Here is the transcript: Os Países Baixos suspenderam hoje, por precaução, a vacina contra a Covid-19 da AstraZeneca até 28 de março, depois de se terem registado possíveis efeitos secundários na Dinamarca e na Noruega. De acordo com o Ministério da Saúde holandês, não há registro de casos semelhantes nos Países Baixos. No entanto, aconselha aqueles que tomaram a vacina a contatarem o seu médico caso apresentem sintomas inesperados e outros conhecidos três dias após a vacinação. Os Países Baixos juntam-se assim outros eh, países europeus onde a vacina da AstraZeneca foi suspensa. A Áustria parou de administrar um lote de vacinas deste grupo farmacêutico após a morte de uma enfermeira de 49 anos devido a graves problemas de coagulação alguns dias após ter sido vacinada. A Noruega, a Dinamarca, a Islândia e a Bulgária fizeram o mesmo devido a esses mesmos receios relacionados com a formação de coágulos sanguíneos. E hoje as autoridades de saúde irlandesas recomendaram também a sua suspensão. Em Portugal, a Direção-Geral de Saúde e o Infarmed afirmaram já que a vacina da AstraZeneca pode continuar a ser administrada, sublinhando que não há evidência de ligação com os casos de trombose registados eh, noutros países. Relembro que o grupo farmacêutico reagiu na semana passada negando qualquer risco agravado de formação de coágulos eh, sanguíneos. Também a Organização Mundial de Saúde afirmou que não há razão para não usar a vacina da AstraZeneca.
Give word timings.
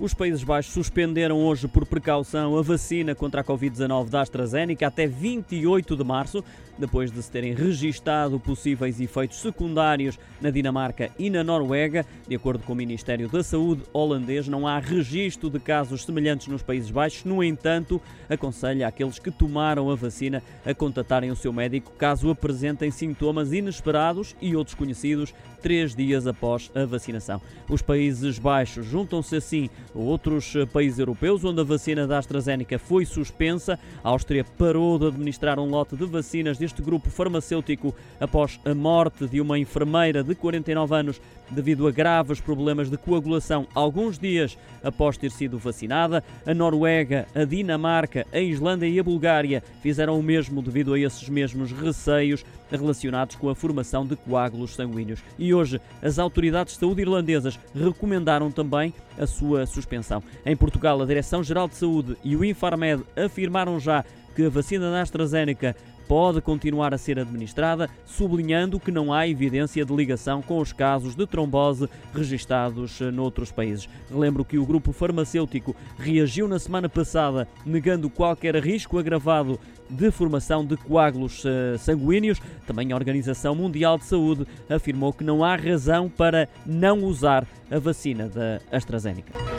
Os 0.00 0.14
Países 0.14 0.44
Baixos 0.44 0.72
suspenderam 0.72 1.44
hoje, 1.44 1.66
por 1.66 1.84
precaução, 1.84 2.56
a 2.56 2.62
vacina 2.62 3.16
contra 3.16 3.40
a 3.40 3.44
Covid-19 3.44 4.08
da 4.08 4.20
AstraZeneca 4.20 4.86
até 4.86 5.08
28 5.08 5.96
de 5.96 6.04
março, 6.04 6.44
depois 6.78 7.10
de 7.10 7.20
se 7.20 7.28
terem 7.28 7.52
registado 7.52 8.38
possíveis 8.38 9.00
efeitos 9.00 9.38
secundários 9.38 10.16
na 10.40 10.50
Dinamarca 10.50 11.10
e 11.18 11.28
na 11.28 11.42
Noruega. 11.42 12.06
De 12.28 12.36
acordo 12.36 12.62
com 12.62 12.74
o 12.74 12.76
Ministério 12.76 13.28
da 13.28 13.42
Saúde 13.42 13.82
holandês, 13.92 14.46
não 14.46 14.68
há 14.68 14.78
registro 14.78 15.50
de 15.50 15.58
casos 15.58 16.04
semelhantes 16.04 16.46
nos 16.46 16.62
Países 16.62 16.92
Baixos. 16.92 17.24
No 17.24 17.42
entanto, 17.42 18.00
aconselha 18.30 18.86
aqueles 18.86 19.18
que 19.18 19.32
tomaram 19.32 19.90
a 19.90 19.96
vacina 19.96 20.40
a 20.64 20.72
contatarem 20.72 21.32
o 21.32 21.36
seu 21.36 21.52
médico 21.52 21.90
caso 21.98 22.30
apresentem 22.30 22.92
sintomas 22.92 23.52
inesperados 23.52 24.36
e 24.40 24.54
outros 24.54 24.76
conhecidos 24.76 25.34
três 25.60 25.92
dias 25.92 26.24
após 26.24 26.70
a 26.72 26.84
vacinação. 26.84 27.42
Os 27.68 27.82
Países 27.82 28.38
Baixos 28.38 28.86
juntam-se 28.86 29.34
assim 29.34 29.68
outros 29.94 30.54
eh, 30.54 30.66
países 30.66 30.98
europeus 30.98 31.44
onde 31.44 31.60
a 31.60 31.64
vacina 31.64 32.06
da 32.06 32.18
AstraZeneca 32.18 32.78
foi 32.78 33.04
suspensa. 33.04 33.78
A 34.02 34.08
Áustria 34.08 34.44
parou 34.44 34.98
de 34.98 35.06
administrar 35.06 35.58
um 35.58 35.68
lote 35.68 35.96
de 35.96 36.04
vacinas 36.04 36.58
deste 36.58 36.82
grupo 36.82 37.10
farmacêutico 37.10 37.94
após 38.20 38.60
a 38.64 38.74
morte 38.74 39.26
de 39.26 39.40
uma 39.40 39.58
enfermeira 39.58 40.22
de 40.22 40.34
49 40.34 40.94
anos 40.94 41.20
devido 41.50 41.86
a 41.86 41.90
graves 41.90 42.40
problemas 42.40 42.90
de 42.90 42.96
coagulação 42.96 43.66
alguns 43.74 44.18
dias 44.18 44.58
após 44.82 45.16
ter 45.16 45.30
sido 45.30 45.58
vacinada. 45.58 46.22
A 46.46 46.54
Noruega, 46.54 47.26
a 47.34 47.44
Dinamarca, 47.44 48.26
a 48.32 48.40
Islândia 48.40 48.86
e 48.86 48.98
a 48.98 49.02
Bulgária 49.02 49.62
fizeram 49.82 50.18
o 50.18 50.22
mesmo 50.22 50.62
devido 50.62 50.94
a 50.94 50.98
esses 50.98 51.28
mesmos 51.28 51.72
receios 51.72 52.44
relacionados 52.70 53.36
com 53.36 53.48
a 53.48 53.54
formação 53.54 54.06
de 54.06 54.16
coágulos 54.16 54.74
sanguíneos. 54.74 55.20
E 55.38 55.54
hoje 55.54 55.80
as 56.02 56.18
autoridades 56.18 56.74
de 56.74 56.80
saúde 56.80 57.02
irlandesas 57.02 57.58
recomendaram 57.74 58.50
também 58.50 58.92
a 59.18 59.26
sua 59.26 59.66
suspensão. 59.78 60.22
Em 60.44 60.56
Portugal, 60.56 61.00
a 61.00 61.06
Direção-Geral 61.06 61.68
de 61.68 61.76
Saúde 61.76 62.16
e 62.24 62.36
o 62.36 62.44
Infarmed 62.44 63.04
afirmaram 63.16 63.78
já 63.78 64.04
que 64.34 64.44
a 64.44 64.48
vacina 64.48 64.90
da 64.90 65.00
AstraZeneca 65.00 65.74
pode 66.08 66.40
continuar 66.40 66.94
a 66.94 66.98
ser 66.98 67.18
administrada, 67.18 67.88
sublinhando 68.06 68.80
que 68.80 68.90
não 68.90 69.12
há 69.12 69.28
evidência 69.28 69.84
de 69.84 69.94
ligação 69.94 70.40
com 70.40 70.58
os 70.58 70.72
casos 70.72 71.14
de 71.14 71.26
trombose 71.26 71.88
registados 72.14 73.00
eh, 73.00 73.10
noutros 73.10 73.52
países. 73.52 73.86
Relembro 74.10 74.44
que 74.44 74.58
o 74.58 74.64
grupo 74.64 74.90
farmacêutico 74.90 75.76
reagiu 75.98 76.48
na 76.48 76.58
semana 76.58 76.88
passada 76.88 77.46
negando 77.64 78.08
qualquer 78.08 78.56
risco 78.56 78.98
agravado 78.98 79.60
de 79.90 80.10
formação 80.10 80.64
de 80.64 80.78
coágulos 80.78 81.44
eh, 81.44 81.76
sanguíneos. 81.76 82.40
Também 82.66 82.90
a 82.90 82.96
Organização 82.96 83.54
Mundial 83.54 83.98
de 83.98 84.06
Saúde 84.06 84.46
afirmou 84.68 85.12
que 85.12 85.24
não 85.24 85.44
há 85.44 85.56
razão 85.56 86.08
para 86.08 86.48
não 86.64 87.04
usar 87.04 87.46
a 87.70 87.78
vacina 87.78 88.28
da 88.28 88.60
AstraZeneca. 88.72 89.57